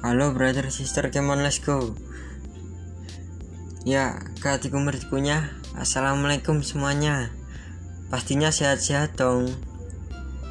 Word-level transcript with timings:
Halo 0.00 0.32
brother 0.32 0.72
sister 0.72 1.12
come 1.12 1.28
on 1.28 1.44
let's 1.44 1.60
go. 1.60 1.92
Ya 3.84 4.16
katiku 4.40 4.80
mertukunya 4.80 5.52
Assalamualaikum 5.76 6.64
semuanya. 6.64 7.28
Pastinya 8.08 8.48
sehat-sehat 8.48 9.20
dong. 9.20 9.52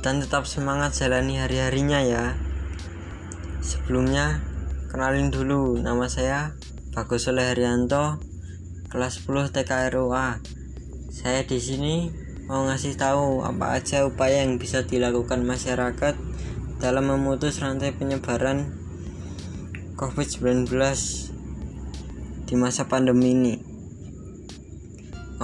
Dan 0.05 0.21
tetap 0.21 0.46
semangat 0.46 0.93
jalani 0.93 1.41
hari-harinya 1.41 1.98
ya. 2.05 2.38
Sebelumnya 3.66 4.38
Kenalin 4.93 5.34
dulu 5.34 5.81
nama 5.81 6.05
saya 6.05 6.54
Bagus 6.93 7.25
Soleh 7.25 7.50
Haryanto 7.50 8.21
Kelas 8.93 9.18
10 9.25 9.50
TKRUA 9.50 10.45
Saya 11.09 11.41
di 11.50 11.57
sini 11.57 12.13
mau 12.45 12.70
ngasih 12.70 12.93
tahu 13.02 13.41
apa 13.41 13.81
aja 13.81 14.05
upaya 14.05 14.45
yang 14.45 14.61
bisa 14.61 14.86
dilakukan 14.86 15.41
masyarakat 15.41 16.13
dalam 16.78 17.10
memutus 17.10 17.66
rantai 17.66 17.97
penyebaran 17.97 18.79
COVID-19 20.00 20.71
di 22.48 22.56
masa 22.56 22.88
pandemi 22.88 23.36
ini. 23.36 23.60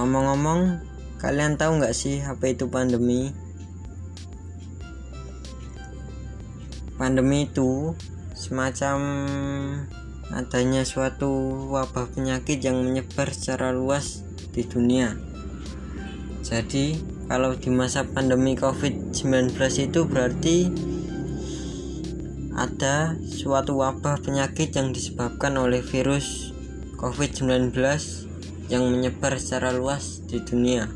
Ngomong-ngomong, 0.00 0.80
kalian 1.20 1.60
tahu 1.60 1.76
nggak 1.76 1.92
sih 1.92 2.24
apa 2.24 2.48
itu 2.48 2.64
pandemi? 2.64 3.36
Pandemi 6.96 7.44
itu 7.44 7.92
semacam 8.32 8.96
adanya 10.32 10.88
suatu 10.88 11.28
wabah 11.68 12.16
penyakit 12.16 12.64
yang 12.64 12.80
menyebar 12.80 13.36
secara 13.36 13.76
luas 13.76 14.24
di 14.56 14.64
dunia. 14.64 15.20
Jadi, 16.40 16.96
kalau 17.28 17.52
di 17.60 17.68
masa 17.68 18.08
pandemi 18.08 18.56
COVID-19 18.56 19.52
itu 19.84 20.00
berarti 20.08 20.56
ada 22.56 23.20
suatu 23.20 23.76
wabah 23.84 24.24
penyakit 24.24 24.72
yang 24.72 24.96
disebabkan 24.96 25.60
oleh 25.60 25.84
virus 25.84 26.56
COVID-19 26.96 27.76
yang 28.72 28.88
menyebar 28.88 29.36
secara 29.36 29.76
luas 29.76 30.24
di 30.24 30.40
dunia. 30.40 30.88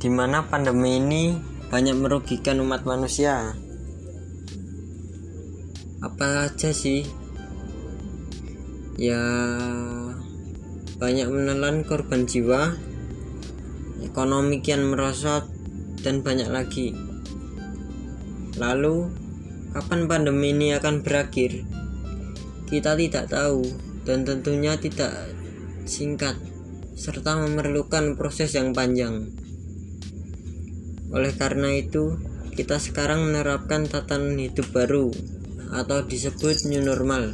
Di 0.00 0.08
mana 0.08 0.48
pandemi 0.48 0.96
ini 0.96 1.36
banyak 1.68 1.92
merugikan 2.00 2.64
umat 2.64 2.88
manusia. 2.88 3.52
Apa 6.00 6.48
aja 6.48 6.72
sih? 6.72 7.04
Ya 8.96 9.20
banyak 10.96 11.28
menelan 11.28 11.84
korban 11.84 12.24
jiwa, 12.24 12.72
ekonomi 14.00 14.64
kian 14.64 14.88
merosot 14.88 15.44
dan 16.00 16.24
banyak 16.24 16.48
lagi. 16.48 17.09
Lalu, 18.60 19.08
kapan 19.72 20.04
pandemi 20.04 20.52
ini 20.52 20.76
akan 20.76 21.00
berakhir? 21.00 21.64
Kita 22.68 22.92
tidak 22.92 23.32
tahu 23.32 23.64
dan 24.04 24.28
tentunya 24.28 24.76
tidak 24.76 25.16
singkat 25.88 26.36
serta 26.92 27.40
memerlukan 27.40 28.20
proses 28.20 28.52
yang 28.52 28.76
panjang. 28.76 29.32
Oleh 31.08 31.32
karena 31.32 31.72
itu, 31.72 32.20
kita 32.52 32.76
sekarang 32.76 33.32
menerapkan 33.32 33.88
tatanan 33.88 34.36
hidup 34.36 34.68
baru 34.76 35.08
atau 35.72 36.04
disebut 36.04 36.68
new 36.68 36.84
normal. 36.84 37.32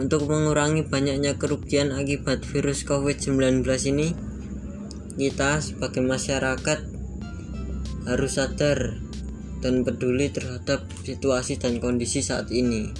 Untuk 0.00 0.32
mengurangi 0.32 0.80
banyaknya 0.88 1.36
kerugian 1.36 1.92
akibat 1.92 2.48
virus 2.48 2.88
COVID-19 2.88 3.68
ini, 3.92 4.16
kita 5.20 5.60
sebagai 5.60 6.00
masyarakat 6.00 6.95
harus 8.06 8.38
sadar 8.38 9.02
dan 9.60 9.82
peduli 9.82 10.30
terhadap 10.30 10.86
situasi 11.02 11.58
dan 11.58 11.82
kondisi 11.82 12.22
saat 12.22 12.48
ini. 12.54 12.94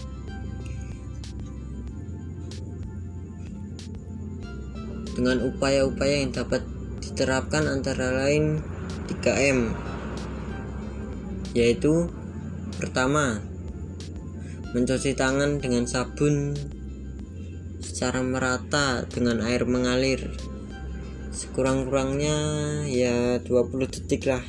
Dengan 5.17 5.47
upaya-upaya 5.49 6.21
yang 6.27 6.35
dapat 6.35 6.61
diterapkan 7.01 7.71
antara 7.71 8.13
lain 8.13 8.61
3M 9.09 9.73
yaitu 11.57 12.13
pertama 12.77 13.41
mencuci 14.77 15.17
tangan 15.17 15.57
dengan 15.57 15.89
sabun 15.89 16.53
secara 17.81 18.21
merata 18.21 19.09
dengan 19.09 19.41
air 19.41 19.65
mengalir 19.65 20.37
sekurang-kurangnya 21.33 22.37
ya 22.93 23.41
20 23.41 23.89
detik 23.89 24.29
lah 24.29 24.45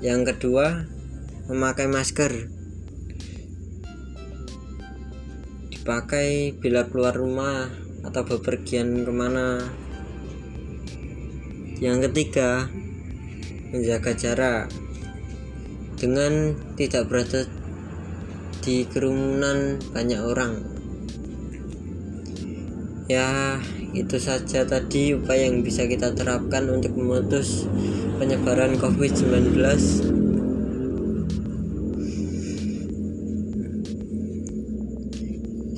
yang 0.00 0.24
kedua 0.24 0.84
memakai 1.48 1.86
masker. 1.86 2.48
Dipakai 5.68 6.56
bila 6.56 6.88
keluar 6.88 7.12
rumah 7.12 7.68
atau 8.04 8.24
bepergian 8.24 9.04
ke 9.04 9.12
mana. 9.12 9.60
Yang 11.80 12.10
ketiga 12.10 12.72
menjaga 13.72 14.12
jarak. 14.16 14.66
Dengan 16.00 16.56
tidak 16.76 17.08
berada 17.08 17.48
di 18.64 18.88
kerumunan 18.88 19.76
banyak 19.92 20.20
orang. 20.24 20.54
Ya 23.04 23.60
itu 23.92 24.16
saja 24.16 24.64
tadi 24.64 25.12
upaya 25.14 25.46
yang 25.46 25.60
bisa 25.60 25.84
kita 25.84 26.16
terapkan 26.16 26.66
untuk 26.72 26.96
memutus 26.96 27.68
penyebaran 28.18 28.78
COVID-19 28.78 29.58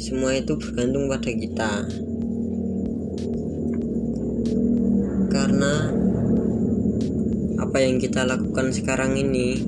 semua 0.06 0.38
itu 0.38 0.54
bergantung 0.54 1.10
pada 1.10 1.30
kita. 1.34 1.72
Karena 5.28 5.72
apa 7.58 7.76
yang 7.82 7.98
kita 7.98 8.22
lakukan 8.22 8.70
sekarang 8.70 9.18
ini 9.18 9.60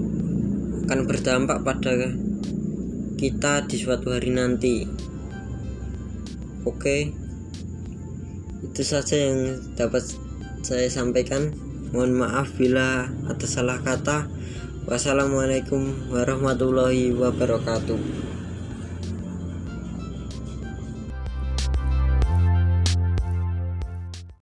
akan 0.87 1.05
berdampak 1.05 1.67
pada 1.67 2.15
kita 3.19 3.67
di 3.67 3.77
suatu 3.77 4.15
hari 4.15 4.31
nanti. 4.31 4.87
Oke? 6.65 7.13
Itu 8.63 8.83
saja 8.87 9.19
yang 9.19 9.59
dapat 9.75 10.07
saya 10.63 10.87
sampaikan 10.87 11.68
mohon 11.91 12.13
maaf 12.17 12.55
bila 12.57 13.09
atas 13.29 13.57
salah 13.57 13.81
kata. 13.81 14.29
Wassalamualaikum 14.89 16.13
warahmatullahi 16.15 17.13
wabarakatuh 17.13 18.38